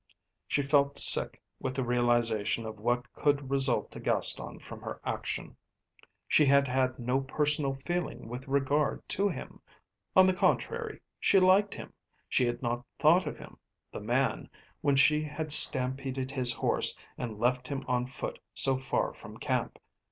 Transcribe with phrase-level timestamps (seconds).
[0.47, 5.57] She felt sick with the realisation of what could result to Gaston from her action.
[6.27, 9.61] She had had no personal feeling with regard to him.
[10.15, 11.93] On the contrary, she liked him
[12.27, 13.59] she had not thought of him,
[13.91, 14.49] the man,
[14.81, 19.77] when she had stampeded his horse and left him on foot so far from camp.